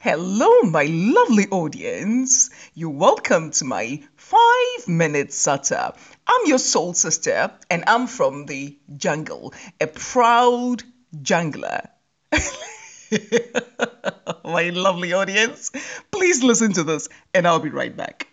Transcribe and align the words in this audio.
Hello, 0.00 0.62
my 0.62 0.84
lovely 0.84 1.48
audience. 1.50 2.50
You're 2.72 2.90
welcome 2.90 3.50
to 3.50 3.64
my 3.64 4.00
five 4.14 4.86
minute 4.86 5.30
sata. 5.30 5.96
I'm 6.24 6.46
your 6.46 6.60
soul 6.60 6.94
sister, 6.94 7.50
and 7.68 7.82
I'm 7.84 8.06
from 8.06 8.46
the 8.46 8.78
jungle, 8.96 9.52
a 9.80 9.88
proud 9.88 10.84
jungler. 11.20 11.88
my 14.44 14.70
lovely 14.70 15.14
audience, 15.14 15.72
please 16.12 16.44
listen 16.44 16.74
to 16.74 16.84
this, 16.84 17.08
and 17.34 17.44
I'll 17.44 17.58
be 17.58 17.70
right 17.70 17.96
back. 17.96 18.28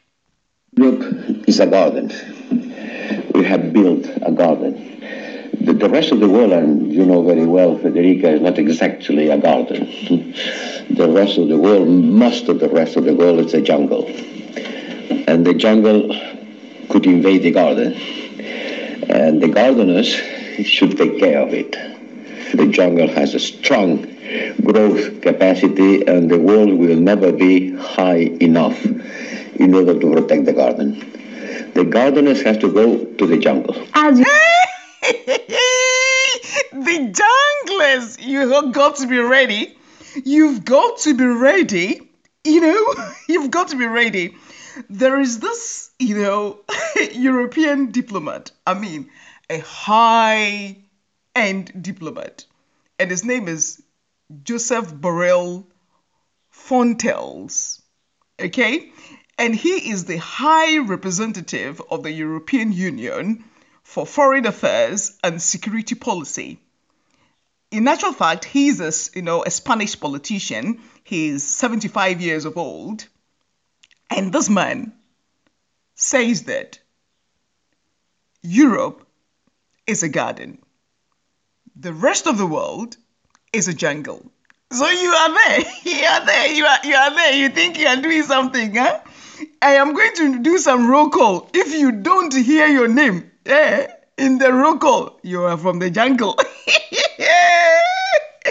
Europe 0.74 1.02
is 1.48 1.60
a 1.60 1.66
garden. 1.66 2.10
We 3.34 3.44
have 3.44 3.74
built 3.74 4.06
a 4.22 4.32
garden. 4.32 4.95
The, 5.66 5.74
the 5.74 5.90
rest 5.90 6.12
of 6.12 6.20
the 6.20 6.30
world, 6.30 6.52
and 6.54 6.94
you 6.94 7.06
know 7.06 7.24
very 7.24 7.46
well, 7.46 7.76
Federica, 7.78 8.36
is 8.36 8.42
not 8.42 8.60
exactly 8.60 9.30
a 9.30 9.38
garden. 9.38 9.80
the 10.92 11.10
rest 11.10 11.40
of 11.40 11.48
the 11.48 11.58
world, 11.58 11.88
most 11.88 12.48
of 12.50 12.60
the 12.60 12.70
rest 12.70 12.98
of 12.98 13.06
the 13.06 13.16
world 13.16 13.40
is 13.40 13.54
a 13.56 13.62
jungle. 13.62 14.06
And 15.28 15.44
the 15.44 15.56
jungle 15.56 16.16
could 16.90 17.08
invade 17.08 17.42
the 17.42 17.52
garden. 17.52 17.94
And 19.10 19.42
the 19.42 19.48
gardeners 19.48 20.14
should 20.64 20.98
take 20.98 21.18
care 21.20 21.42
of 21.42 21.52
it. 21.54 21.72
The 22.56 22.68
jungle 22.68 23.08
has 23.08 23.34
a 23.34 23.40
strong 23.40 24.04
growth 24.64 25.22
capacity 25.22 26.06
and 26.08 26.30
the 26.30 26.40
world 26.40 26.74
will 26.74 26.98
never 26.98 27.32
be 27.32 27.76
high 27.76 28.30
enough 28.40 28.86
in 28.86 29.74
order 29.74 30.00
to 30.00 30.12
protect 30.14 30.46
the 30.46 30.54
garden. 30.54 31.72
The 31.74 31.86
gardeners 31.86 32.44
have 32.44 32.60
to 32.60 32.72
go 32.72 33.04
to 33.04 33.26
the 33.26 33.38
jungle. 33.38 33.76
As 33.94 34.20
the 36.96 37.12
junglers, 37.12 38.26
you 38.26 38.50
have 38.52 38.72
got 38.72 38.98
to 38.98 39.08
be 39.08 39.18
ready. 39.20 39.78
You've 40.24 40.64
got 40.64 41.00
to 41.00 41.14
be 41.14 41.26
ready. 41.26 42.10
You 42.46 42.62
know, 42.62 42.96
you've 43.28 43.52
got 43.52 43.70
to 43.70 43.76
be 43.78 43.86
ready. 43.86 44.36
There 44.90 45.20
is 45.20 45.40
this, 45.40 45.90
you 46.00 46.22
know, 46.22 46.60
European 47.14 47.92
diplomat. 47.92 48.52
I 48.66 48.76
mean, 48.76 49.10
a 49.50 49.60
high 49.60 50.78
end 51.36 51.72
diplomat. 51.82 52.46
And 52.98 53.12
his 53.12 53.26
name 53.26 53.50
is 53.50 53.82
Joseph 54.44 54.94
Borrell 54.94 55.66
Fontelles. 56.54 57.82
Okay? 58.40 58.92
And 59.38 59.54
he 59.54 59.92
is 59.92 60.06
the 60.06 60.18
high 60.18 60.78
representative 60.78 61.82
of 61.92 62.04
the 62.04 62.12
European 62.12 62.72
Union 62.72 63.44
for 63.84 64.06
foreign 64.06 64.46
affairs 64.46 65.18
and 65.24 65.42
security 65.42 65.96
policy. 65.96 66.62
In 67.72 67.88
actual 67.88 68.14
fact, 68.14 68.46
he's 68.46 68.80
a, 68.80 68.92
you 69.16 69.22
know, 69.22 69.44
a 69.44 69.52
Spanish 69.52 70.00
politician. 70.00 70.82
He's 71.04 71.44
75 71.44 72.22
years 72.22 72.46
of 72.46 72.58
old. 72.58 73.08
And 74.10 74.32
this 74.32 74.50
man 74.50 74.94
says 75.96 76.44
that 76.44 76.80
Europe 78.42 79.06
is 79.88 80.04
a 80.04 80.10
garden. 80.10 80.60
The 81.76 81.94
rest 81.94 82.28
of 82.28 82.38
the 82.38 82.46
world 82.46 82.96
is 83.52 83.68
a 83.68 83.74
jungle. 83.74 84.32
So 84.72 84.88
you 84.88 85.10
are 85.10 85.34
there. 85.34 85.60
You 85.84 86.06
are 86.06 86.26
there. 86.26 86.52
You 86.52 86.66
are, 86.66 86.80
you 86.84 86.96
are 86.96 87.16
there. 87.16 87.34
You 87.34 87.50
think 87.50 87.80
you 87.80 87.88
are 87.88 88.02
doing 88.02 88.24
something, 88.24 88.76
huh? 88.76 89.00
I 89.62 89.76
am 89.76 89.94
going 89.94 90.16
to 90.16 90.40
do 90.40 90.58
some 90.58 90.90
roll 90.90 91.10
call. 91.10 91.50
If 91.54 91.74
you 91.74 91.92
don't 91.92 92.34
hear 92.34 92.68
your 92.68 92.88
name 92.88 93.32
eh, 93.46 93.88
in 94.18 94.38
the 94.38 94.52
roll 94.54 94.78
call, 94.78 95.20
you 95.24 95.44
are 95.44 95.58
from 95.58 95.80
the 95.80 95.90
jungle. 95.90 96.38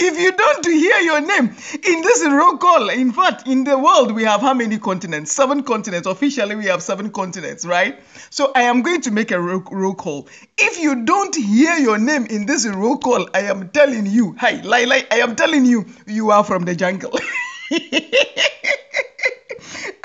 if 0.00 0.18
you 0.18 0.32
don't 0.32 0.66
hear 0.66 0.98
your 0.98 1.20
name 1.20 1.54
in 1.84 2.02
this 2.02 2.24
roll 2.26 2.56
call, 2.58 2.88
in 2.90 3.12
fact, 3.12 3.46
in 3.46 3.64
the 3.64 3.78
world, 3.78 4.12
we 4.12 4.24
have 4.24 4.40
how 4.40 4.54
many 4.54 4.78
continents? 4.78 5.32
Seven 5.32 5.62
continents. 5.62 6.06
Officially, 6.06 6.56
we 6.56 6.66
have 6.66 6.82
seven 6.82 7.10
continents, 7.10 7.64
right? 7.66 7.98
So 8.30 8.52
I 8.54 8.62
am 8.62 8.82
going 8.82 9.00
to 9.02 9.10
make 9.10 9.30
a 9.30 9.40
roll, 9.40 9.94
call. 9.94 10.28
If 10.58 10.78
you 10.78 11.04
don't 11.04 11.34
hear 11.34 11.76
your 11.78 11.98
name 11.98 12.26
in 12.26 12.46
this 12.46 12.66
roll 12.66 12.98
call, 12.98 13.28
I 13.34 13.40
am 13.42 13.70
telling 13.70 14.06
you, 14.06 14.36
hi, 14.38 14.60
Lai 14.62 14.84
Lai, 14.84 15.06
I 15.10 15.20
am 15.20 15.34
telling 15.36 15.64
you, 15.64 15.86
you 16.06 16.30
are 16.30 16.44
from 16.44 16.64
the 16.64 16.74
jungle. 16.74 17.18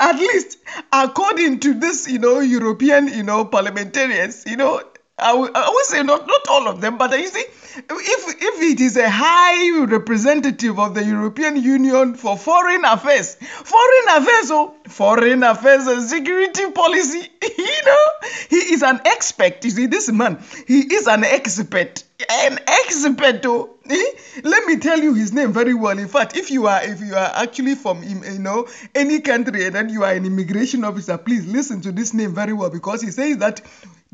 At 0.00 0.16
least 0.16 0.58
according 0.92 1.60
to 1.60 1.74
this, 1.74 2.08
you 2.08 2.18
know, 2.18 2.40
European, 2.40 3.08
you 3.08 3.22
know, 3.22 3.44
parliamentarians, 3.44 4.44
you 4.46 4.56
know, 4.56 4.82
I 5.16 5.32
will, 5.34 5.48
say 5.84 6.02
not 6.02 6.26
not 6.26 6.48
all 6.48 6.66
of 6.66 6.80
them, 6.80 6.98
but 6.98 7.16
you 7.16 7.28
see, 7.28 7.38
if 7.38 7.84
if 7.88 8.62
it 8.62 8.80
is 8.80 8.96
a 8.96 9.08
high 9.08 9.84
representative 9.84 10.80
of 10.80 10.94
the 10.94 11.04
European 11.04 11.54
Union 11.62 12.14
for 12.16 12.36
foreign 12.36 12.84
affairs, 12.84 13.36
foreign 13.36 14.22
affairs, 14.22 14.50
oh, 14.50 14.74
foreign 14.88 15.44
affairs 15.44 15.86
and 15.86 16.02
security 16.02 16.68
policy, 16.72 17.28
you 17.58 17.82
know, 17.86 18.06
he 18.50 18.56
is 18.56 18.82
an 18.82 19.00
expert. 19.04 19.64
You 19.64 19.70
see, 19.70 19.86
this 19.86 20.10
man, 20.10 20.42
he 20.66 20.80
is 20.80 21.06
an 21.06 21.22
expert, 21.22 22.02
an 22.28 22.58
expert. 22.66 23.46
Oh, 23.46 23.70
let 24.42 24.66
me 24.66 24.78
tell 24.78 24.98
you 24.98 25.14
his 25.14 25.32
name 25.32 25.52
very 25.52 25.74
well. 25.74 25.96
In 25.96 26.08
fact, 26.08 26.36
if 26.36 26.50
you 26.50 26.66
are 26.66 26.82
if 26.82 27.00
you 27.00 27.14
are 27.14 27.30
actually 27.36 27.76
from 27.76 28.02
you 28.02 28.40
know 28.40 28.66
any 28.96 29.20
country 29.20 29.66
and 29.66 29.76
then 29.76 29.90
you 29.90 30.02
are 30.02 30.12
an 30.12 30.26
immigration 30.26 30.82
officer, 30.82 31.16
please 31.18 31.46
listen 31.46 31.80
to 31.82 31.92
this 31.92 32.14
name 32.14 32.34
very 32.34 32.52
well 32.52 32.70
because 32.70 33.00
he 33.00 33.12
says 33.12 33.36
that 33.38 33.60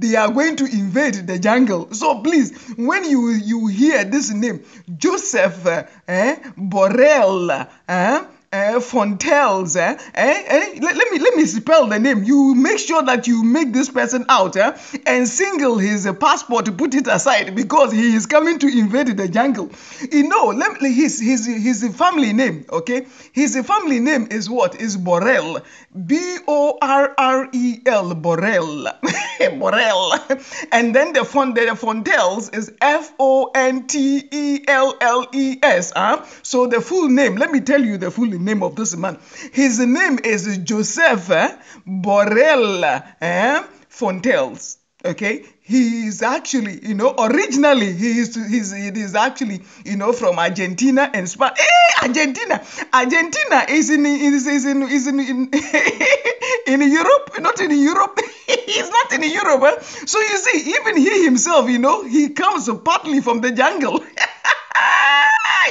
they 0.00 0.16
are 0.16 0.30
going 0.30 0.56
to 0.56 0.64
invade 0.64 1.14
the 1.26 1.38
jungle. 1.38 1.92
So 1.92 2.20
please, 2.22 2.52
when 2.76 3.04
you 3.04 3.30
you 3.30 3.66
hear 3.66 4.04
this 4.04 4.32
name, 4.32 4.64
Joseph 4.96 5.66
eh, 6.08 6.36
Borrell, 6.56 7.68
eh, 7.88 8.24
uh, 8.52 8.80
Fontelles, 8.80 9.76
eh? 9.76 9.96
Eh? 10.14 10.42
Eh? 10.46 10.78
Let, 10.80 10.96
let, 10.96 11.12
me 11.12 11.18
let 11.20 11.36
me 11.36 11.44
spell 11.44 11.86
the 11.86 12.00
name. 12.00 12.24
You 12.24 12.54
make 12.56 12.80
sure 12.80 13.00
that 13.02 13.28
you 13.28 13.44
make 13.44 13.72
this 13.72 13.88
person 13.88 14.24
out 14.28 14.56
eh? 14.56 14.76
and 15.06 15.28
single 15.28 15.78
his 15.78 16.04
uh, 16.04 16.14
passport 16.14 16.64
to 16.64 16.72
put 16.72 16.94
it 16.94 17.06
aside 17.06 17.54
because 17.54 17.92
he 17.92 18.12
is 18.14 18.26
coming 18.26 18.58
to 18.58 18.66
invade 18.66 19.16
the 19.16 19.28
jungle. 19.28 19.70
You 20.10 20.28
know, 20.28 20.46
let 20.46 20.80
me, 20.80 20.92
his 20.92 21.20
his 21.20 21.46
his 21.46 21.96
family 21.96 22.32
name. 22.32 22.64
Okay, 22.70 23.06
his 23.32 23.56
family 23.64 24.00
name 24.00 24.26
is 24.32 24.50
what? 24.50 24.80
Is 24.80 24.96
Borrell. 24.96 25.62
B 26.06 26.38
O 26.48 26.76
R 26.82 27.14
R 27.16 27.48
E 27.52 27.80
L 27.86 28.14
Borrell. 28.16 28.92
Borrell. 29.40 30.68
And 30.72 30.94
then 30.94 31.12
the 31.12 31.24
font 31.24 31.54
the 31.54 31.62
Fontelles 31.76 32.52
is 32.54 32.72
F 32.80 33.12
O 33.20 33.52
N 33.54 33.86
T 33.86 34.24
E 34.30 34.64
L 34.66 34.96
L 35.00 35.28
E 35.32 35.58
S. 35.62 35.92
Huh? 35.94 36.24
So 36.42 36.66
the 36.66 36.80
full 36.80 37.08
name. 37.08 37.36
Let 37.36 37.52
me 37.52 37.60
tell 37.60 37.84
you 37.84 37.96
the 37.96 38.10
full 38.10 38.26
name 38.26 38.39
of 38.48 38.74
this 38.76 38.96
man. 38.96 39.18
His 39.52 39.78
name 39.78 40.18
is 40.24 40.58
Joseph 40.58 41.30
eh, 41.30 41.56
Borrell 41.86 43.04
eh, 43.20 43.62
Fontelles. 43.90 44.78
Okay, 45.02 45.44
he 45.62 46.06
is 46.08 46.20
actually, 46.20 46.78
you 46.86 46.94
know, 46.94 47.14
originally 47.18 47.92
he 47.92 48.18
is 48.18 48.34
he's, 48.34 48.70
he 48.70 48.88
is 48.88 49.14
actually, 49.14 49.62
you 49.84 49.96
know, 49.96 50.12
from 50.12 50.38
Argentina 50.38 51.10
and 51.14 51.26
Spain. 51.26 51.50
Hey, 51.56 52.06
Argentina, 52.08 52.62
Argentina 52.92 53.64
is 53.68 53.88
in 53.88 54.04
is, 54.04 54.46
is 54.46 54.66
in 54.66 54.82
is 54.82 55.06
in 55.06 55.20
in, 55.20 55.50
in 56.66 56.92
Europe, 56.92 57.30
not 57.38 57.60
in 57.60 57.70
Europe. 57.70 58.20
He's 58.66 58.90
not 58.90 59.12
in 59.14 59.22
Europe. 59.22 59.62
Eh? 59.62 59.80
So 60.06 60.18
you 60.18 60.38
see, 60.38 60.70
even 60.72 60.96
he 60.98 61.24
himself, 61.24 61.70
you 61.70 61.78
know, 61.78 62.04
he 62.04 62.30
comes 62.30 62.68
partly 62.84 63.20
from 63.20 63.40
the 63.40 63.52
jungle. 63.52 64.04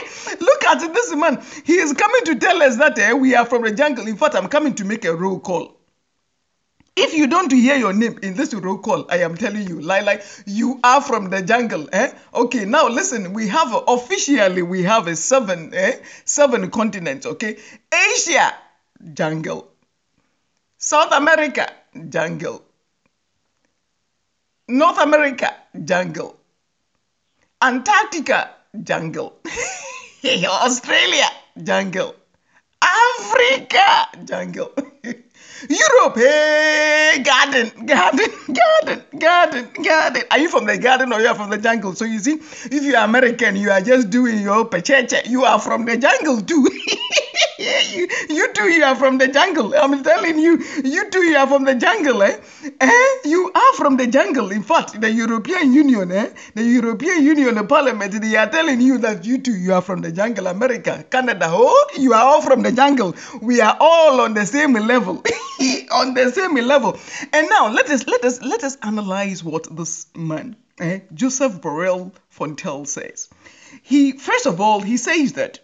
Look 0.40 0.64
at 0.66 0.80
this 0.94 1.16
man. 1.16 1.42
He 1.66 1.74
is 1.74 1.94
coming 1.94 2.24
to 2.26 2.36
tell 2.36 2.62
us 2.62 2.78
that 2.78 2.98
eh, 3.00 3.14
we 3.14 3.36
are 3.36 3.46
from 3.46 3.64
the 3.64 3.72
jungle. 3.72 4.08
In 4.08 4.18
fact, 4.18 4.36
I'm 4.36 4.48
coming 4.48 4.76
to 4.76 4.86
make 4.86 5.06
a 5.06 5.16
roll 5.16 5.40
call. 5.40 5.80
If 6.96 7.14
you 7.14 7.28
don't 7.28 7.52
hear 7.52 7.78
your 7.78 7.94
name 7.94 8.20
in 8.22 8.34
this 8.34 8.54
roll 8.54 8.78
call, 8.78 9.06
I 9.10 9.20
am 9.20 9.38
telling 9.38 9.66
you, 9.68 9.80
like, 9.80 10.22
you 10.46 10.82
are 10.84 11.02
from 11.02 11.30
the 11.30 11.42
jungle. 11.42 11.88
Eh? 11.94 12.12
Okay, 12.34 12.66
now 12.66 12.90
listen, 12.90 13.32
we 13.32 13.48
have 13.48 13.74
officially 13.88 14.62
we 14.64 14.84
have 14.84 15.08
a 15.08 15.16
seven, 15.16 15.74
eh? 15.74 16.00
seven 16.26 16.70
continents. 16.72 17.26
Okay, 17.26 17.58
Asia, 17.94 18.54
jungle. 19.14 19.72
South 20.78 21.14
America, 21.14 21.72
jungle. 22.10 22.64
North 24.68 25.00
America, 25.00 25.56
jungle. 25.86 26.38
Antarctica, 27.62 28.52
jungle. 28.84 29.34
Australia, 30.24 31.30
jungle. 31.64 32.16
Africa, 32.82 34.08
jungle. 34.26 34.74
Europe, 35.68 36.16
hey, 36.16 37.22
garden, 37.22 37.86
garden, 37.86 38.30
garden, 38.54 39.04
garden, 39.20 39.68
garden. 39.84 40.24
Are 40.32 40.40
you 40.40 40.48
from 40.48 40.66
the 40.66 40.78
garden 40.78 41.12
or 41.12 41.20
you 41.20 41.28
are 41.28 41.36
from 41.36 41.50
the 41.50 41.58
jungle? 41.58 41.94
So 41.96 42.06
you 42.06 42.20
see, 42.20 42.36
if 42.36 42.84
you 42.84 42.96
are 42.96 43.04
American, 43.04 43.58
you 43.58 43.70
are 43.70 43.82
just 43.82 44.10
doing 44.10 44.42
your 44.42 44.66
pecheche. 44.70 45.28
You 45.28 45.44
are 45.44 45.60
from 45.60 45.84
the 45.84 45.98
jungle 45.98 46.40
too. 46.42 46.70
you, 47.60 48.08
you 48.30 48.54
too, 48.54 48.70
you 48.70 48.84
are 48.86 48.96
from 48.96 49.18
the 49.18 49.28
jungle. 49.28 49.74
I'm 49.76 50.02
telling 50.02 50.40
you, 50.40 50.64
you 50.84 51.10
too, 51.10 51.24
you 51.24 51.36
are 51.36 51.48
from 51.48 51.66
the 51.66 51.76
jungle. 51.76 52.24
Eh? 52.24 52.38
Eh? 52.80 53.16
You 53.26 53.52
are 53.54 53.74
from 53.74 53.98
the 53.98 54.08
jungle. 54.08 54.52
In 54.52 54.64
fact, 54.64 55.02
the 55.02 55.12
European 55.12 55.74
Union, 55.74 56.12
eh? 56.14 56.30
the 56.56 56.64
European 56.64 57.26
Union, 57.26 57.56
the 57.56 57.66
Parliament, 57.66 58.14
they 58.14 58.38
are 58.38 58.50
telling 58.50 58.80
you 58.80 58.98
that 59.00 59.26
you 59.26 59.40
too, 59.40 59.58
you 59.58 59.74
are 59.74 59.82
from 59.82 60.02
the 60.02 60.12
jungle. 60.12 60.48
America, 60.48 61.04
Canada, 61.10 61.48
oh, 61.50 61.88
you 61.98 62.14
are 62.14 62.24
all 62.24 62.42
from 62.42 62.62
the 62.62 62.72
jungle. 62.72 63.14
We 63.42 63.60
are 63.60 63.76
all 63.78 64.22
on 64.22 64.34
the 64.34 64.46
same 64.46 64.74
level. 64.74 65.22
on 65.92 66.14
the 66.14 66.32
same 66.32 66.56
level. 66.56 66.98
And 67.34 67.50
now 67.50 67.70
let 67.70 67.90
us 67.90 68.08
let 68.08 68.24
us 68.24 68.42
let 68.42 68.64
us 68.64 68.78
analyze 68.82 69.44
what 69.44 69.68
this 69.76 70.08
man, 70.16 70.56
eh, 70.80 71.00
Joseph 71.14 71.62
Borrell 71.62 72.12
Fontel 72.36 72.88
says. 72.88 73.30
He 73.84 74.14
first 74.14 74.46
of 74.46 74.62
all 74.62 74.82
he 74.82 74.98
says 74.98 75.34
that 75.34 75.60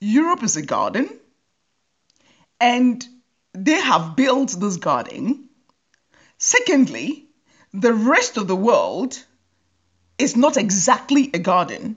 Europe 0.00 0.42
is 0.42 0.56
a 0.56 0.62
garden, 0.62 1.08
and 2.60 3.06
they 3.52 3.80
have 3.80 4.16
built 4.16 4.56
this 4.58 4.76
garden. 4.76 5.48
Secondly, 6.38 7.26
the 7.72 7.94
rest 7.94 8.36
of 8.36 8.48
the 8.48 8.56
world 8.56 9.22
is 10.18 10.36
not 10.36 10.56
exactly 10.56 11.30
a 11.32 11.38
garden, 11.38 11.96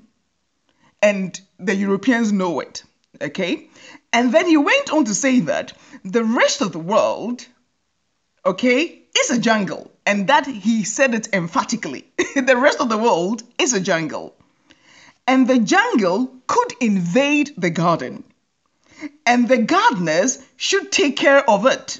and 1.02 1.40
the 1.60 1.76
Europeans 1.76 2.32
know 2.32 2.60
it. 2.60 2.84
Okay, 3.22 3.70
and 4.18 4.34
then 4.34 4.48
he 4.48 4.58
went 4.58 4.92
on 4.92 5.06
to 5.06 5.14
say 5.14 5.42
that 5.42 5.74
the 6.04 6.24
rest 6.24 6.62
of 6.62 6.72
the 6.72 6.80
world, 6.80 7.46
okay, 8.44 9.04
is 9.16 9.30
a 9.30 9.40
jungle. 9.40 9.92
And 10.08 10.26
that 10.30 10.48
he 10.48 10.86
said 10.86 11.14
it 11.14 11.30
emphatically. 11.34 12.08
the 12.36 12.58
rest 12.58 12.82
of 12.82 12.90
the 12.90 12.98
world 12.98 13.44
is 13.60 13.74
a 13.74 13.80
jungle. 13.80 14.36
And 15.28 15.48
the 15.48 15.60
jungle 15.60 16.34
could 16.48 16.74
invade 16.82 17.54
the 17.60 17.70
garden. 17.70 18.24
And 19.24 19.48
the 19.48 19.60
gardeners 19.60 20.40
should 20.56 20.92
take 20.92 21.16
care 21.16 21.48
of 21.48 21.68
it. 21.68 22.00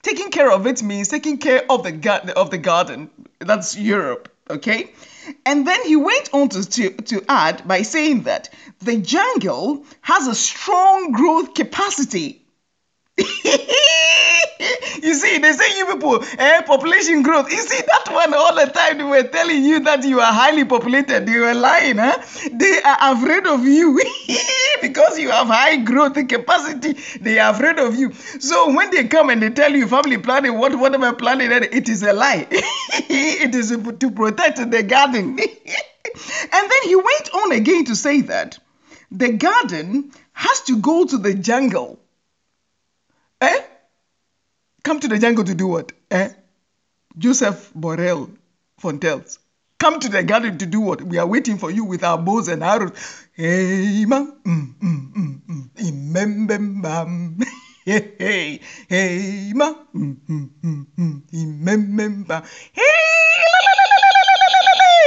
Taking 0.00 0.30
care 0.30 0.50
of 0.50 0.66
it 0.66 0.82
means 0.82 1.08
taking 1.08 1.36
care 1.36 1.64
of 1.68 1.82
the, 1.82 1.92
gar- 1.92 2.30
of 2.34 2.48
the 2.48 2.56
garden. 2.56 3.10
That's 3.40 3.76
Europe, 3.76 4.32
okay? 4.48 4.90
And 5.44 5.66
then 5.66 5.82
he 5.84 5.96
went 5.96 6.30
on 6.32 6.48
to, 6.50 6.68
to, 6.68 6.90
to 6.90 7.24
add 7.28 7.66
by 7.66 7.82
saying 7.82 8.22
that 8.22 8.48
the 8.80 8.98
jungle 8.98 9.84
has 10.00 10.26
a 10.26 10.34
strong 10.34 11.12
growth 11.12 11.54
capacity. 11.54 12.42
you 15.02 15.14
see, 15.14 15.38
they 15.38 15.52
say 15.52 15.78
you 15.78 15.86
people, 15.86 16.24
eh, 16.38 16.62
population 16.62 17.22
growth. 17.22 17.50
You 17.50 17.62
see 17.62 17.80
that 17.80 18.12
one 18.12 18.34
all 18.34 18.54
the 18.54 18.70
time. 18.70 18.98
They 18.98 19.04
were 19.04 19.22
telling 19.22 19.64
you 19.64 19.80
that 19.80 20.04
you 20.04 20.20
are 20.20 20.32
highly 20.32 20.64
populated. 20.64 21.26
They 21.26 21.38
were 21.38 21.54
lying, 21.54 21.98
huh? 21.98 22.16
They 22.52 22.80
are 22.82 23.14
afraid 23.14 23.46
of 23.46 23.64
you 23.64 24.00
because 24.82 25.18
you 25.18 25.30
have 25.30 25.46
high 25.48 25.76
growth 25.76 26.14
capacity. 26.28 26.94
They 27.20 27.38
are 27.38 27.52
afraid 27.52 27.78
of 27.78 27.96
you. 27.96 28.12
So 28.12 28.74
when 28.74 28.90
they 28.90 29.04
come 29.08 29.30
and 29.30 29.42
they 29.42 29.50
tell 29.50 29.72
you 29.74 29.86
family 29.86 30.18
planning, 30.18 30.58
what 30.58 30.74
whatever 30.78 31.12
planning, 31.12 31.50
it 31.52 31.88
is 31.88 32.02
a 32.02 32.12
lie. 32.12 32.46
it 32.50 33.54
is 33.54 33.70
to 33.70 34.10
protect 34.10 34.70
the 34.70 34.82
garden. 34.82 35.38
and 36.52 36.70
then 36.70 36.82
he 36.84 36.96
went 36.96 37.34
on 37.34 37.52
again 37.52 37.84
to 37.86 37.96
say 37.96 38.22
that 38.22 38.58
the 39.10 39.32
garden 39.32 40.10
has 40.32 40.62
to 40.62 40.76
go 40.78 41.04
to 41.04 41.18
the 41.18 41.34
jungle. 41.34 41.98
Eh? 43.40 43.60
Come 44.86 45.00
to 45.00 45.08
the 45.08 45.18
jungle 45.18 45.42
to 45.42 45.52
do 45.52 45.66
what? 45.66 45.90
Eh? 46.12 46.28
Joseph 47.18 47.72
Borrell 47.74 48.30
Fontelles. 48.80 49.40
Come 49.80 49.98
to 49.98 50.08
the 50.08 50.22
garden 50.22 50.58
to 50.58 50.66
do 50.66 50.80
what? 50.80 51.02
We 51.02 51.18
are 51.18 51.26
waiting 51.26 51.58
for 51.58 51.72
you 51.72 51.82
with 51.84 52.04
our 52.04 52.16
bows 52.16 52.46
and 52.46 52.62
arrows. 52.62 52.92
Hey, 53.34 54.04
ma, 54.06 54.20
mm, 54.44 54.74
mm, 54.78 55.40
mm, 55.42 55.70
mm. 55.74 57.44
Hey, 57.84 58.14
hey, 58.18 58.60
hey, 58.88 59.52
ma, 59.56 59.74
mm, 59.92 60.16
mm, 60.28 60.50
mm, 60.62 60.86
mm. 60.96 62.46
Hey, 62.72 63.05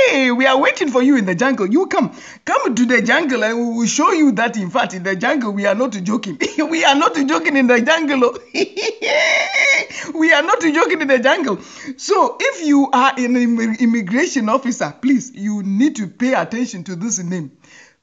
Hey, 0.09 0.31
we 0.31 0.47
are 0.47 0.59
waiting 0.59 0.89
for 0.89 1.03
you 1.03 1.17
in 1.17 1.25
the 1.25 1.35
jungle. 1.35 1.67
You 1.67 1.85
come, 1.85 2.11
come 2.43 2.73
to 2.73 2.85
the 2.87 2.99
jungle, 3.03 3.43
and 3.43 3.59
we 3.59 3.77
will 3.77 3.85
show 3.85 4.11
you 4.11 4.31
that. 4.31 4.57
In 4.57 4.71
fact, 4.71 4.95
in 4.95 5.03
the 5.03 5.15
jungle, 5.15 5.51
we 5.51 5.67
are 5.67 5.75
not 5.75 5.91
joking. 5.91 6.39
we 6.67 6.83
are 6.83 6.95
not 6.95 7.13
joking 7.13 7.55
in 7.55 7.67
the 7.67 7.79
jungle. 7.79 8.21
Oh. 8.23 8.39
we 10.19 10.33
are 10.33 10.41
not 10.41 10.61
joking 10.61 11.01
in 11.01 11.07
the 11.07 11.19
jungle. 11.19 11.61
So, 11.97 12.37
if 12.39 12.65
you 12.65 12.89
are 12.91 13.13
an 13.17 13.35
immigration 13.35 14.49
officer, 14.49 14.95
please, 14.99 15.31
you 15.35 15.61
need 15.61 15.95
to 15.97 16.07
pay 16.07 16.33
attention 16.33 16.83
to 16.85 16.95
this 16.95 17.19
name. 17.19 17.51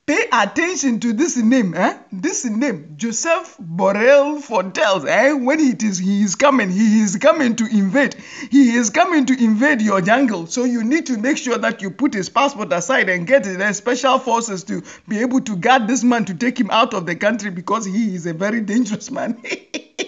Pay 0.06 0.28
attention 0.32 1.00
to 1.00 1.12
this 1.12 1.36
name, 1.36 1.74
eh? 1.74 1.98
This 2.12 2.44
name, 2.44 2.94
Joseph 2.96 3.56
Borrell 3.60 4.40
Fontelles, 4.40 5.04
eh? 5.04 5.32
When 5.32 5.58
it 5.58 5.82
is 5.82 5.98
he 5.98 6.22
is 6.22 6.36
coming, 6.36 6.70
he 6.70 7.00
is 7.00 7.16
coming 7.16 7.56
to 7.56 7.64
invade. 7.64 8.14
He 8.48 8.76
is 8.76 8.90
coming 8.90 9.26
to 9.26 9.34
invade 9.34 9.82
your 9.82 10.00
jungle. 10.00 10.46
So 10.46 10.62
you 10.62 10.84
need 10.84 11.06
to 11.06 11.18
make 11.18 11.38
sure 11.38 11.58
that 11.58 11.82
you 11.82 11.90
put 11.90 12.14
his 12.14 12.28
passport 12.28 12.72
aside 12.72 13.08
and 13.08 13.26
get 13.26 13.42
the 13.42 13.72
special 13.72 14.20
forces 14.20 14.62
to 14.64 14.84
be 15.08 15.18
able 15.18 15.40
to 15.40 15.56
guard 15.56 15.88
this 15.88 16.04
man 16.04 16.24
to 16.26 16.34
take 16.34 16.60
him 16.60 16.70
out 16.70 16.94
of 16.94 17.04
the 17.04 17.16
country 17.16 17.50
because 17.50 17.84
he 17.84 18.14
is 18.14 18.26
a 18.26 18.32
very 18.32 18.60
dangerous 18.60 19.10
man. 19.10 19.42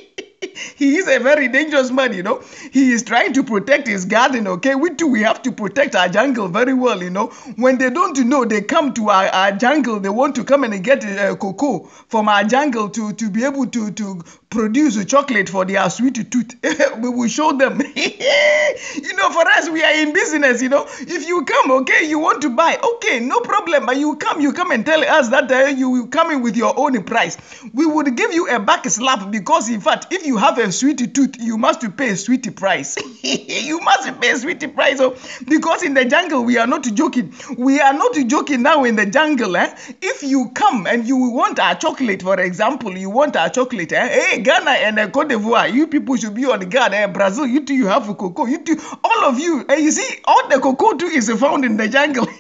he 0.77 0.97
is 0.97 1.09
a 1.09 1.19
very 1.19 1.49
dangerous 1.49 1.91
man, 1.91 2.13
you 2.13 2.23
know. 2.23 2.43
He 2.73 2.93
is 2.93 3.03
trying 3.03 3.33
to 3.35 3.43
protect 3.43 3.87
his 3.87 4.05
garden, 4.05 4.47
okay? 4.47 4.75
We 4.75 4.91
too, 4.91 5.07
we 5.09 5.23
have 5.23 5.43
to 5.43 5.53
protect 5.53 5.95
our 5.95 6.09
jungle 6.09 6.49
very 6.49 6.75
well, 6.75 7.03
you 7.03 7.11
know. 7.11 7.27
When 7.57 7.79
they 7.79 7.91
don't 7.91 8.19
know, 8.19 8.45
they 8.45 8.63
come 8.63 8.93
to 8.95 9.11
our, 9.11 9.27
our 9.27 9.53
jungle, 9.53 10.01
they 10.01 10.09
want 10.09 10.35
to 10.37 10.45
come 10.45 10.65
and 10.65 10.83
get 10.83 11.05
uh, 11.05 11.37
cocoa 11.37 11.87
from 12.09 12.29
our 12.29 12.45
jungle 12.45 12.89
to, 12.91 13.13
to 13.13 13.31
be 13.31 13.45
able 13.45 13.67
to, 13.67 13.91
to 13.93 14.23
produce 14.51 15.05
chocolate 15.05 15.49
for 15.49 15.65
their 15.65 15.89
sweet 15.91 16.31
tooth. 16.31 16.55
we 16.99 17.09
will 17.09 17.29
show 17.29 17.53
them. 17.53 17.81
you 17.97 19.17
know, 19.17 19.31
for 19.31 19.47
us, 19.49 19.69
we 19.69 19.83
are 19.83 19.95
in 19.95 20.13
business, 20.13 20.63
you 20.63 20.69
know. 20.69 20.87
If 21.01 21.27
you 21.27 21.45
come, 21.45 21.71
okay, 21.83 22.09
you 22.09 22.19
want 22.19 22.43
to 22.43 22.51
buy, 22.51 22.79
okay, 22.95 23.21
no 23.21 23.41
problem. 23.41 23.87
But 23.87 23.97
you 23.97 24.17
come, 24.17 24.41
you 24.41 24.53
come 24.53 24.71
and 24.71 24.85
tell 24.85 25.03
us 25.05 25.29
that 25.29 25.51
uh, 25.51 25.67
you 25.67 25.91
will 25.91 26.07
come 26.07 26.31
in 26.31 26.43
with 26.43 26.57
your 26.57 26.79
own 26.79 27.03
price. 27.05 27.37
We 27.75 27.87
would 27.87 28.17
give 28.17 28.33
you 28.33 28.49
a 28.49 28.59
back 28.59 28.87
slap 28.87 29.31
because, 29.31 29.69
in 29.69 29.81
fact, 29.81 30.07
if 30.11 30.25
you 30.27 30.37
have 30.37 30.48
a 30.57 30.73
sweet 30.73 31.15
tooth, 31.15 31.37
you 31.39 31.59
must 31.59 31.85
pay 31.97 32.11
a 32.11 32.17
sweet 32.17 32.57
price. 32.57 32.97
you 33.23 33.81
must 33.81 34.21
pay 34.21 34.31
a 34.31 34.37
sweet 34.37 34.75
price. 34.75 34.99
Oh, 35.01 35.17
because 35.47 35.83
in 35.83 35.95
the 35.95 36.05
jungle, 36.07 36.45
we 36.45 36.57
are 36.57 36.67
not 36.67 36.85
joking. 36.85 37.35
We 37.59 37.81
are 37.81 37.93
not 37.93 38.15
joking 38.27 38.63
now 38.63 38.85
in 38.85 38.97
the 38.97 39.05
jungle. 39.05 39.57
Eh? 39.57 39.75
If 40.01 40.23
you 40.23 40.51
come 40.55 40.87
and 40.87 41.07
you 41.07 41.17
want 41.17 41.59
our 41.59 41.75
chocolate, 41.75 42.23
for 42.23 42.41
example, 42.41 42.97
you 42.97 43.11
want 43.11 43.37
our 43.37 43.51
chocolate, 43.51 43.93
eh? 43.93 44.09
hey, 44.09 44.43
Ghana 44.43 44.71
and 44.71 44.99
uh, 44.99 45.09
Cote 45.09 45.29
d'Ivoire, 45.29 45.73
you 45.73 45.87
people 45.89 46.17
should 46.17 46.35
be 46.35 46.47
on 46.47 46.61
guard. 46.69 46.95
Eh? 46.95 47.07
Brazil, 47.09 47.47
you 47.47 47.65
too, 47.65 47.75
you 47.75 47.87
have 47.89 48.07
cocoa. 48.17 48.47
You 48.47 48.63
too, 48.65 48.81
all 49.05 49.25
of 49.25 49.39
you. 49.39 49.67
And 49.69 49.83
you 49.83 49.91
see, 49.91 50.21
all 50.25 50.49
the 50.49 50.61
cocoa 50.61 50.97
too 50.97 51.07
is 51.07 51.29
found 51.31 51.65
in 51.65 51.77
the 51.77 51.89
jungle. 51.89 52.25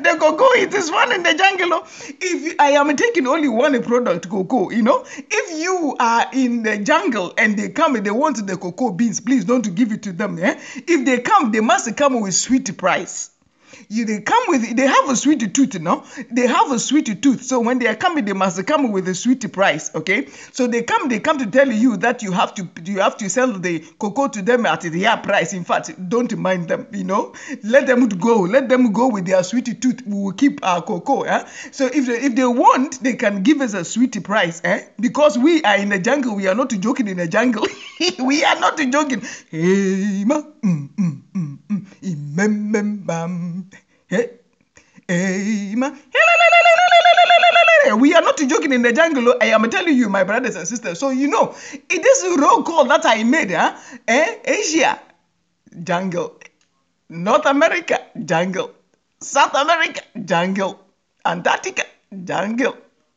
the 0.00 0.16
cocoa 0.20 0.50
it 0.52 0.72
is 0.74 0.90
found 0.90 1.12
in 1.12 1.22
the 1.22 1.34
jungle. 1.34 1.68
Oh. 1.72 1.86
If 2.20 2.56
I 2.58 2.72
am 2.72 2.94
taking 2.96 3.26
only 3.26 3.48
one 3.48 3.82
product, 3.82 4.28
cocoa, 4.28 4.70
you 4.70 4.82
know, 4.82 5.04
if 5.06 5.58
you 5.58 5.96
are 5.98 6.26
in 6.32 6.62
the 6.62 6.78
jungle 6.84 7.34
and 7.36 7.58
they 7.58 7.70
come 7.70 7.96
and 7.96 8.04
they 8.04 8.10
want 8.10 8.46
the 8.46 8.56
cocoa 8.56 8.92
beans, 8.92 9.20
please 9.20 9.44
don't 9.44 9.74
give 9.74 9.92
it 9.92 10.02
to 10.04 10.12
them. 10.12 10.38
Eh? 10.38 10.60
If 10.76 11.04
they 11.04 11.20
come, 11.20 11.50
they 11.50 11.60
must 11.60 11.96
come 11.96 12.20
with 12.20 12.34
sweet 12.34 12.76
price. 12.76 13.30
You 13.88 14.04
they 14.04 14.20
come 14.20 14.42
with 14.48 14.76
they 14.76 14.86
have 14.86 15.08
a 15.08 15.16
sweet 15.16 15.54
tooth, 15.54 15.80
no? 15.80 16.04
They 16.30 16.46
have 16.46 16.70
a 16.72 16.78
sweet 16.78 17.22
tooth. 17.22 17.42
So 17.44 17.60
when 17.60 17.78
they 17.78 17.86
are 17.86 17.94
coming, 17.94 18.24
they 18.24 18.32
must 18.32 18.64
come 18.66 18.92
with 18.92 19.08
a 19.08 19.14
sweet 19.14 19.52
price. 19.52 19.94
Okay. 19.94 20.26
So 20.52 20.66
they 20.66 20.82
come, 20.82 21.08
they 21.08 21.20
come 21.20 21.38
to 21.38 21.46
tell 21.46 21.70
you 21.70 21.96
that 21.98 22.22
you 22.22 22.32
have 22.32 22.54
to 22.54 22.68
you 22.84 23.00
have 23.00 23.16
to 23.18 23.30
sell 23.30 23.52
the 23.52 23.80
cocoa 23.98 24.28
to 24.28 24.42
them 24.42 24.66
at 24.66 24.82
their 24.82 25.16
price. 25.18 25.52
In 25.52 25.64
fact, 25.64 25.90
don't 26.08 26.36
mind 26.36 26.68
them, 26.68 26.86
you 26.92 27.04
know. 27.04 27.34
Let 27.62 27.86
them 27.86 28.08
go. 28.08 28.40
Let 28.40 28.68
them 28.68 28.92
go 28.92 29.08
with 29.08 29.26
their 29.26 29.42
sweet 29.42 29.80
tooth. 29.80 30.02
We 30.06 30.14
will 30.14 30.32
keep 30.32 30.64
our 30.64 30.82
cocoa. 30.82 31.22
Eh? 31.22 31.44
So 31.72 31.86
if 31.86 32.06
they, 32.06 32.20
if 32.20 32.34
they 32.34 32.44
want, 32.44 33.02
they 33.02 33.14
can 33.14 33.42
give 33.42 33.60
us 33.60 33.74
a 33.74 33.84
sweet 33.84 34.22
price. 34.24 34.60
Eh? 34.64 34.84
Because 35.00 35.38
we 35.38 35.62
are 35.62 35.76
in 35.76 35.88
the 35.88 35.98
jungle. 35.98 36.34
We 36.36 36.46
are 36.46 36.54
not 36.54 36.70
joking 36.70 37.08
in 37.08 37.16
the 37.18 37.28
jungle. 37.28 37.66
we 38.24 38.44
are 38.44 38.58
not 38.60 38.78
joking. 38.78 39.22
Hey 39.50 40.24
ma, 40.24 40.42
mm, 40.64 40.88
mm, 40.96 41.22
mm, 41.34 41.58
mm. 41.68 43.64
Hey, 44.08 44.30
hey. 45.08 45.74
We 47.96 48.14
are 48.14 48.22
not 48.22 48.38
joking 48.38 48.72
in 48.72 48.82
the 48.82 48.92
jungle. 48.92 49.34
I 49.40 49.46
am 49.46 49.68
telling 49.70 49.96
you, 49.96 50.08
my 50.08 50.24
brothers 50.24 50.56
and 50.56 50.66
sisters. 50.66 50.98
So 50.98 51.10
you 51.10 51.28
know, 51.28 51.54
it 51.72 52.04
is 52.04 52.38
roll 52.40 52.62
call 52.62 52.86
that 52.86 53.04
I 53.04 53.22
made. 53.24 53.50
Huh? 53.50 53.76
Eh? 54.08 54.36
Asia, 54.44 54.98
jungle. 55.82 56.40
North 57.10 57.46
America, 57.46 58.00
jungle. 58.24 58.70
South 59.20 59.54
America, 59.54 60.00
jungle. 60.24 60.80
Antarctica, 61.26 61.84
jungle. 62.24 62.76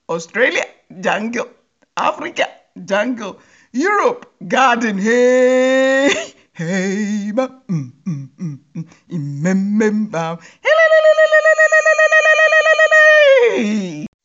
Australia, 0.09 0.65
jungle. 0.99 1.47
Africa, 1.95 2.49
jungle. 2.85 3.39
Europe, 3.71 4.33
garden, 4.47 4.97
hey, 4.97 6.33
hey, 6.57 7.31
ma, 7.37 7.45
mm, 7.69 7.91
mm, 8.05 8.29
mm, 8.41 8.57
mm, 8.73 9.45
remember. 9.45 10.37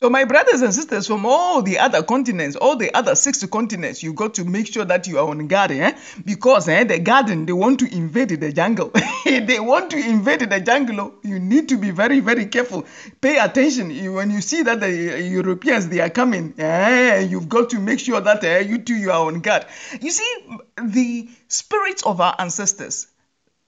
So, 0.03 0.11
my 0.11 0.25
brothers 0.25 0.63
and 0.63 0.75
sisters 0.75 1.07
from 1.07 1.25
all 1.25 1.63
the 1.63 1.79
other 1.79 2.03
continents, 2.03 2.57
all 2.57 2.75
the 2.75 2.93
other 2.93 3.15
six 3.15 3.47
continents, 3.47 4.03
you 4.03 4.13
got 4.13 4.35
to 4.35 4.45
make 4.45 4.67
sure 4.67 4.85
that 4.85 5.07
you 5.07 5.21
are 5.21 5.29
on 5.29 5.47
guard, 5.47 5.71
eh? 5.71 5.97
Because 6.25 6.69
eh, 6.69 6.83
the 6.83 6.99
garden, 6.99 7.47
they 7.47 7.53
want 7.53 7.79
to 7.79 7.95
invade 7.95 8.31
the 8.31 8.53
jungle. 8.53 8.91
they 9.25 9.61
want 9.61 9.93
to 9.93 9.99
invade 9.99 10.41
the 10.41 10.59
jungle. 10.59 11.15
You 11.23 11.39
need 11.39 11.69
to 11.69 11.77
be 11.77 11.93
very, 11.93 12.19
very 12.19 12.47
careful. 12.47 12.85
Pay 13.21 13.39
attention. 13.39 14.13
When 14.13 14.33
you 14.33 14.41
see 14.41 14.63
that 14.63 14.81
the 14.81 14.91
Europeans, 14.91 15.87
they 15.87 16.01
are 16.01 16.11
coming, 16.11 16.55
eh, 16.59 17.21
you've 17.21 17.49
got 17.49 17.71
to 17.71 17.79
make 17.79 18.01
sure 18.01 18.21
that 18.21 18.43
eh, 18.43 18.59
you 18.59 18.79
too, 18.79 18.97
you 18.97 19.13
are 19.13 19.25
on 19.29 19.39
guard. 19.39 19.67
You 20.01 20.11
see, 20.11 20.59
the 20.83 21.29
spirits 21.47 22.03
of 22.03 22.21
our 22.21 22.35
ancestors 22.41 23.07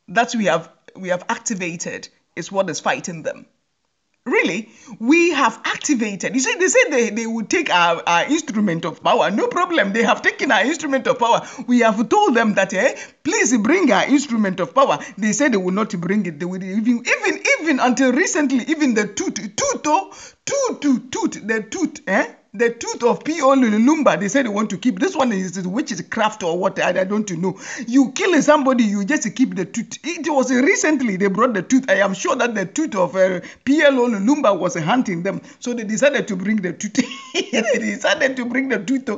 that 0.09 0.35
we 0.35 0.47
have, 0.47 0.69
we 0.97 1.11
have 1.11 1.25
activated 1.29 2.09
is 2.35 2.51
what 2.51 2.69
is 2.71 2.81
fighting 2.81 3.23
them 3.23 3.47
really? 4.27 4.71
We 4.99 5.31
have 5.33 5.61
activated. 5.65 6.35
You 6.35 6.41
see 6.41 6.55
they 6.55 6.69
say 6.69 6.91
they, 6.91 7.11
they 7.11 7.27
would 7.27 7.51
take 7.51 7.71
our, 7.71 8.03
our 8.07 8.25
instrument 8.25 8.85
of 8.85 9.03
power. 9.03 9.31
No 9.31 9.49
problem. 9.49 9.93
They 9.93 10.03
have 10.03 10.23
taken 10.23 10.51
our 10.51 10.65
instrument 10.65 11.07
of 11.07 11.19
power. 11.19 11.47
We 11.67 11.81
have 11.81 12.09
told 12.09 12.35
them 12.35 12.55
that 12.55 12.73
eh, 12.73 12.97
please 13.23 13.57
bring 13.59 13.91
our 13.93 14.05
instrument 14.05 14.61
of 14.61 14.75
power. 14.75 14.99
They 15.19 15.33
said 15.33 15.53
they 15.53 15.59
would 15.59 15.75
not 15.75 15.91
bring 16.01 16.27
it. 16.27 16.39
They 16.39 16.47
would 16.47 16.63
even 16.63 17.05
even 17.07 17.43
even 17.61 17.81
until 17.81 18.13
recently 18.13 18.65
even 18.69 18.95
the 18.95 19.09
tooth 19.09 19.35
tooth 19.35 19.83
oh, 19.87 20.13
tooth 20.45 20.81
tooth 20.81 21.11
tooth 21.11 21.47
the 21.47 21.63
tooth 21.63 22.01
eh 22.07 22.27
the 22.55 22.71
tooth 22.71 23.03
of 23.03 23.25
P.O. 23.25 23.57
Lumumba, 23.57 24.19
they 24.19 24.29
said 24.29 24.47
they 24.47 24.51
want 24.51 24.71
to 24.71 24.79
keep. 24.79 25.01
This 25.01 25.17
one 25.17 25.33
is 25.33 25.67
which 25.67 25.91
is 25.91 26.01
craft 26.03 26.45
or 26.45 26.57
what, 26.57 26.79
I, 26.79 27.01
I 27.01 27.05
don't 27.05 27.29
know. 27.33 27.59
You 27.89 28.13
kill 28.13 28.41
somebody, 28.43 28.85
you 28.85 29.05
just 29.05 29.35
keep 29.35 29.57
the 29.57 29.65
tooth. 29.65 29.99
It 30.05 30.33
was 30.33 30.53
recently 30.53 31.17
they 31.17 31.27
brought 31.27 31.55
the 31.55 31.63
tooth. 31.63 31.91
I 31.91 31.95
am 31.95 32.15
sure 32.15 32.37
that 32.37 32.55
the 32.55 32.65
tooth 32.65 32.95
of 32.95 33.17
uh, 33.17 33.41
P.L.O. 33.65 34.55
Was 34.55 34.77
hunting 34.77 35.25
them. 35.25 35.41
So 35.59 35.75
they 35.75 35.83
decided 35.83 36.29
to 36.29 36.37
bring 36.37 36.57
the 36.57 36.73
tooth. 36.73 36.95
they 37.35 37.79
decided 37.79 38.37
to 38.37 38.45
bring 38.45 38.69
the 38.69 38.79
tooth. 38.79 39.09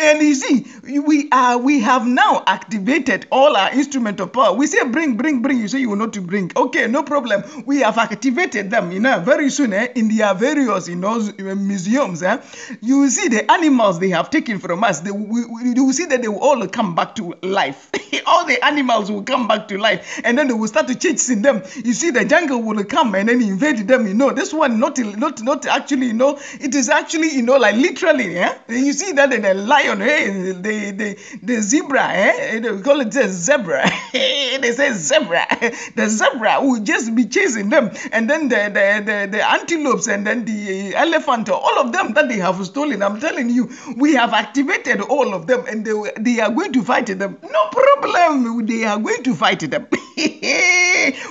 And 0.00 0.22
you 0.22 0.34
see, 0.34 0.66
we 1.00 1.28
are 1.32 1.58
we 1.58 1.80
have 1.80 2.06
now 2.06 2.42
activated 2.46 3.26
all 3.30 3.56
our 3.56 3.70
instrument 3.72 4.20
of 4.20 4.32
power. 4.32 4.54
We 4.54 4.66
say 4.66 4.84
bring, 4.88 5.18
bring, 5.18 5.42
bring. 5.42 5.58
You 5.58 5.68
say 5.68 5.80
you 5.80 5.90
will 5.90 5.96
not 5.96 6.14
to 6.14 6.22
bring. 6.22 6.50
Okay, 6.56 6.86
no 6.86 7.02
problem. 7.02 7.42
We 7.66 7.80
have 7.80 7.98
activated 7.98 8.70
them, 8.70 8.90
you 8.90 9.00
know, 9.00 9.20
very 9.20 9.50
soon 9.50 9.74
eh, 9.74 9.88
in 9.94 10.16
their 10.16 10.32
various, 10.34 10.88
you 10.88 10.96
know, 10.96 11.20
museums. 11.38 12.22
Eh, 12.22 12.38
you 12.80 13.00
will 13.00 13.10
see 13.10 13.28
the 13.28 13.50
animals 13.50 13.98
they 13.98 14.10
have 14.10 14.30
taken 14.30 14.58
from 14.58 14.84
us. 14.84 15.00
They, 15.00 15.10
we, 15.10 15.40
you 15.74 15.84
will 15.86 15.92
see 15.92 16.06
that 16.06 16.22
they 16.22 16.28
will 16.28 16.40
all 16.40 16.66
come 16.68 16.94
back 16.94 17.14
to 17.16 17.34
life. 17.42 17.90
all 18.26 18.46
the 18.46 18.64
animals 18.64 19.10
will 19.10 19.22
come 19.22 19.48
back 19.48 19.68
to 19.68 19.78
life, 19.78 20.20
and 20.24 20.36
then 20.38 20.48
they 20.48 20.54
will 20.54 20.68
start 20.68 20.88
to 20.88 20.94
chasing 20.94 21.42
them. 21.42 21.62
You 21.84 21.92
see, 21.92 22.10
the 22.10 22.24
jungle 22.24 22.62
will 22.62 22.84
come 22.84 23.14
and 23.14 23.28
then 23.28 23.40
invade 23.42 23.86
them. 23.86 24.06
You 24.06 24.14
know, 24.14 24.30
this 24.32 24.52
one 24.52 24.78
not 24.78 24.98
not 24.98 25.42
not 25.42 25.66
actually. 25.66 26.06
You 26.08 26.14
know, 26.14 26.38
it 26.60 26.74
is 26.74 26.88
actually 26.88 27.34
you 27.34 27.42
know 27.42 27.56
like 27.56 27.76
literally. 27.76 28.34
Yeah, 28.34 28.58
you 28.68 28.92
see 28.92 29.12
that 29.12 29.30
the 29.30 29.54
lion, 29.54 30.02
eh, 30.02 30.52
the 30.52 30.90
the 30.90 31.38
the 31.42 31.60
zebra, 31.62 32.08
eh, 32.12 32.60
they 32.60 32.80
call 32.82 33.00
it 33.00 33.14
a 33.16 33.28
zebra. 33.28 33.90
they 34.12 34.72
say 34.72 34.92
zebra. 34.92 35.46
The 35.94 36.08
zebra 36.08 36.60
will 36.60 36.80
just 36.80 37.14
be 37.14 37.26
chasing 37.26 37.68
them, 37.70 37.90
and 38.12 38.28
then 38.28 38.48
the 38.48 38.70
the 38.72 39.02
the, 39.04 39.28
the 39.30 39.50
antelopes 39.50 40.08
and 40.08 40.26
then 40.26 40.44
the 40.44 40.94
elephant, 40.94 41.48
all 41.48 41.78
of 41.78 41.92
them 41.92 42.12
that 42.14 42.28
they 42.28 42.38
have 42.38 42.59
stolen. 42.64 43.02
I'm 43.02 43.20
telling 43.20 43.50
you, 43.50 43.70
we 43.96 44.14
have 44.14 44.32
activated 44.32 45.00
all 45.00 45.34
of 45.34 45.46
them 45.46 45.64
and 45.68 45.84
they, 45.84 45.92
they 46.18 46.40
are 46.40 46.50
going 46.50 46.72
to 46.72 46.82
fight 46.82 47.06
them. 47.06 47.38
No 47.42 47.68
problem. 47.68 48.66
They 48.66 48.84
are 48.84 48.98
going 48.98 49.22
to 49.24 49.34
fight 49.34 49.60
them. 49.60 49.86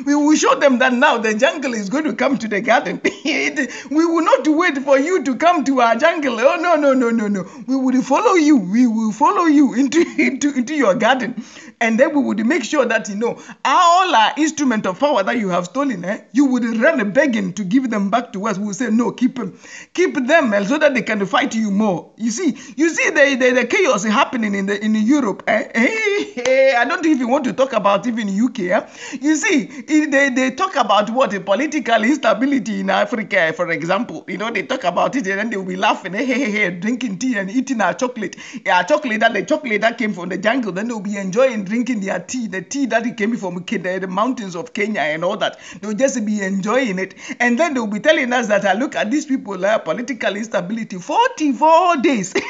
we 0.05 0.15
will 0.15 0.35
show 0.35 0.55
them 0.55 0.79
that 0.79 0.93
now 0.93 1.17
the 1.17 1.33
jungle 1.33 1.73
is 1.73 1.89
going 1.89 2.05
to 2.05 2.13
come 2.13 2.37
to 2.37 2.47
the 2.47 2.61
garden. 2.61 3.01
we 3.25 4.05
will 4.05 4.23
not 4.23 4.47
wait 4.47 4.77
for 4.79 4.97
you 4.97 5.23
to 5.23 5.35
come 5.35 5.63
to 5.65 5.81
our 5.81 5.95
jungle. 5.95 6.39
Oh, 6.39 6.55
no, 6.55 6.75
no, 6.75 6.93
no, 6.93 7.09
no, 7.09 7.27
no. 7.27 7.45
We 7.67 7.75
will 7.75 8.01
follow 8.01 8.33
you. 8.33 8.57
We 8.57 8.87
will 8.87 9.11
follow 9.11 9.45
you 9.45 9.73
into, 9.73 9.99
into, 10.17 10.53
into 10.53 10.75
your 10.75 10.95
garden. 10.95 11.43
And 11.81 11.97
then 11.99 12.13
we 12.13 12.21
would 12.21 12.45
make 12.45 12.63
sure 12.63 12.85
that, 12.85 13.07
you 13.07 13.15
know, 13.15 13.39
all 13.63 14.15
our 14.15 14.33
instrument 14.37 14.85
of 14.85 14.99
power 14.99 15.23
that 15.23 15.37
you 15.37 15.47
have 15.49 15.65
stolen, 15.65 16.03
eh, 16.03 16.21
you 16.33 16.45
would 16.45 16.65
run 16.65 17.11
begging 17.11 17.53
to 17.53 17.63
give 17.63 17.89
them 17.89 18.09
back 18.09 18.33
to 18.33 18.47
us. 18.47 18.57
We 18.57 18.65
will 18.65 18.73
say, 18.73 18.89
no, 18.89 19.11
keep 19.11 19.35
them. 19.35 19.57
Keep 19.93 20.27
them 20.27 20.53
eh, 20.53 20.65
so 20.65 20.77
that 20.77 20.93
they 20.93 21.01
can 21.01 21.25
fight 21.25 21.55
you 21.55 21.71
more. 21.71 22.11
You 22.17 22.31
see, 22.31 22.57
you 22.75 22.89
see 22.89 23.09
the, 23.11 23.37
the, 23.39 23.61
the 23.61 23.65
chaos 23.67 24.03
happening 24.03 24.55
in 24.55 24.65
the 24.65 24.83
in 24.83 24.93
Europe. 24.95 25.43
Eh? 25.47 25.69
I 26.77 26.85
don't 26.85 27.05
even 27.05 27.29
want 27.29 27.45
to 27.45 27.53
talk 27.53 27.71
about 27.71 28.05
even 28.07 28.27
UK. 28.27 28.59
Eh? 28.59 28.87
You 29.21 29.35
see, 29.37 29.65
they, 30.05 30.29
they 30.29 30.51
talk 30.51 30.75
about 30.75 31.09
what 31.11 31.33
a 31.33 31.39
political 31.39 32.03
instability 32.03 32.81
in 32.81 32.89
Africa, 32.89 33.53
for 33.55 33.69
example. 33.71 34.25
You 34.27 34.37
know, 34.37 34.51
they 34.51 34.63
talk 34.63 34.83
about 34.83 35.15
it 35.15 35.27
and 35.27 35.39
then 35.39 35.49
they'll 35.49 35.63
be 35.63 35.77
laughing, 35.77 36.13
hey, 36.19 36.25
hey, 36.25 36.51
hey, 36.51 36.71
drinking 36.71 37.19
tea 37.19 37.37
and 37.37 37.49
eating 37.49 37.79
our 37.79 37.93
chocolate. 37.93 38.35
Our 38.69 38.83
chocolate 38.83 39.21
that 39.21 39.33
the 39.33 39.43
chocolate 39.43 39.81
that 39.81 39.97
came 39.97 40.13
from 40.13 40.27
the 40.27 40.37
jungle, 40.37 40.73
then 40.73 40.89
they'll 40.89 40.99
be 40.99 41.15
enjoying 41.15 41.68
drinking 41.69 42.01
their 42.01 42.19
tea, 42.19 42.47
the 42.47 42.61
tea 42.61 42.87
that 42.87 43.03
came 43.15 43.37
from 43.37 43.63
the, 43.63 44.07
mountains 44.09 44.55
of 44.55 44.73
Kenya 44.73 45.01
and 45.01 45.23
all 45.23 45.37
that. 45.37 45.59
They'll 45.79 45.93
just 45.93 46.25
be 46.25 46.41
enjoying 46.41 46.99
it. 46.99 47.15
And 47.39 47.57
then 47.57 47.73
they'll 47.73 47.87
be 47.87 47.99
telling 47.99 48.33
us 48.33 48.47
that, 48.47 48.65
uh, 48.65 48.73
look 48.73 48.95
at 48.95 49.09
these 49.09 49.25
people, 49.25 49.65
uh, 49.65 49.79
political 49.79 50.35
instability. 50.35 50.97
44 50.97 51.97
days. 51.97 52.33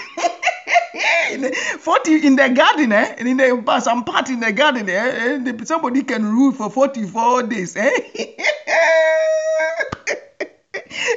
40 1.79 2.25
in 2.25 2.35
the 2.35 2.49
garden, 2.49 2.91
eh? 2.91 3.15
in 3.19 3.37
the, 3.37 3.79
some 3.81 4.03
part 4.03 4.29
in 4.29 4.39
the 4.39 4.51
garden, 4.51 4.89
eh? 4.89 5.65
somebody 5.65 6.03
can 6.03 6.25
rule 6.25 6.51
for 6.51 6.71
44 6.71 7.43
days. 7.43 7.75
Eh? 7.75 7.91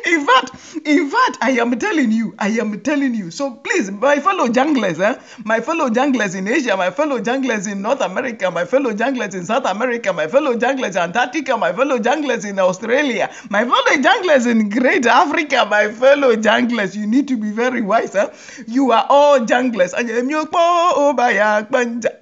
in 0.07 0.27
fact, 0.27 0.51
in 0.85 1.11
fact, 1.11 1.39
I 1.41 1.53
am 1.53 1.79
telling 1.79 2.13
you, 2.13 2.35
I 2.39 2.49
am 2.49 2.81
telling 2.81 3.15
you. 3.15 3.31
So 3.31 3.53
please, 3.53 3.91
my 3.91 4.19
fellow 4.21 4.49
junglers, 4.49 5.01
eh? 5.01 5.19
my 5.45 5.61
fellow 5.61 5.89
junglers 5.89 6.35
in 6.35 6.47
Asia, 6.47 6.77
my 6.77 6.91
fellow 6.91 7.19
junglers 7.21 7.71
in 7.71 7.81
North 7.81 8.01
America, 8.03 8.51
my 8.51 8.65
fellow 8.65 8.93
junglers 8.93 9.35
in 9.35 9.45
South 9.47 9.65
America, 9.65 10.13
my 10.13 10.27
fellow 10.29 10.55
junglers 10.55 10.91
in 10.93 10.99
Antarctica, 10.99 11.57
my 11.57 11.73
fellow 11.73 11.99
junglers 11.99 12.45
in 12.49 12.59
Australia, 12.59 13.31
my 13.49 13.65
fellow 13.65 14.03
junglers 14.03 14.47
in 14.47 14.69
Great 14.69 15.07
Africa, 15.07 15.67
my 15.69 15.91
fellow 15.91 16.37
junglers, 16.37 16.95
you 16.95 17.07
need 17.07 17.29
to 17.29 17.37
be 17.37 17.51
very 17.51 17.81
wise. 17.81 18.15
Eh? 18.15 18.29
You 18.67 18.93
are 18.93 19.07
all 19.09 19.41
junglers. 19.41 19.93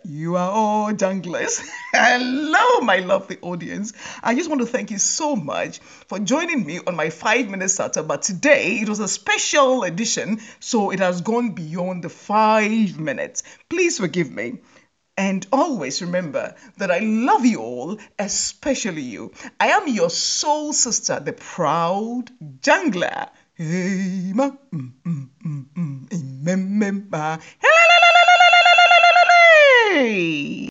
You 0.05 0.37
are 0.37 0.51
all 0.51 0.93
junglers. 0.93 1.69
Hello, 1.93 2.81
my 2.81 2.99
lovely 2.99 3.39
audience. 3.43 3.93
I 4.23 4.35
just 4.37 4.49
want 4.49 4.61
to 4.61 4.67
thank 4.67 4.91
you 4.93 4.99
so 4.99 5.35
much 5.35 5.81
for 5.81 6.19
joining 6.21 6.65
me 6.65 6.79
on 6.87 6.95
my 6.95 7.11
five 7.11 7.49
minute 7.49 7.69
starter. 7.71 8.03
But 8.03 8.23
today 8.23 8.79
it 8.81 8.89
was 8.89 9.01
a 9.01 9.09
special 9.09 9.83
edition, 9.83 10.41
so 10.61 10.91
it 10.91 11.01
has 11.01 11.21
gone 11.21 11.51
beyond 11.51 12.05
the 12.05 12.09
five 12.09 12.99
minutes. 12.99 13.43
Please 13.69 13.99
forgive 13.99 14.31
me. 14.31 14.61
And 15.17 15.47
always 15.53 16.01
remember 16.01 16.55
that 16.79 16.91
I 16.91 17.01
love 17.01 17.45
you 17.45 17.61
all, 17.61 17.99
especially 18.19 19.03
you. 19.03 19.33
I 19.59 19.69
am 19.69 19.89
your 19.89 20.11
soul 20.11 20.73
sister, 20.73 21.21
the 21.21 21.33
proud 21.33 22.31
jungler. 22.61 23.29
Hey, 23.55 24.33
ma, 24.33 24.51
mm, 24.73 24.93
mm, 25.05 25.29
mm, 25.45 25.67
mm. 25.77 27.41
Hey! 29.91 30.51